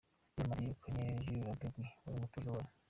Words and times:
Real 0.35 0.39
Madrid 0.49 0.59
yirukanye 0.61 1.03
Julen 1.23 1.45
Lopetegui 1.49 1.87
wari 2.03 2.17
umutoza 2.17 2.49
wayo. 2.55 2.69